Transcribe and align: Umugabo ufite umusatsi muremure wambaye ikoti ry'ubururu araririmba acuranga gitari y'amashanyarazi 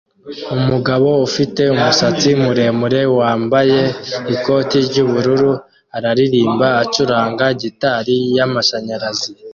Umugabo 0.57 1.09
ufite 1.27 1.61
umusatsi 1.75 2.29
muremure 2.43 3.01
wambaye 3.19 3.79
ikoti 4.33 4.77
ry'ubururu 4.87 5.51
araririmba 5.97 6.67
acuranga 6.83 7.45
gitari 7.61 8.15
y'amashanyarazi 8.37 9.29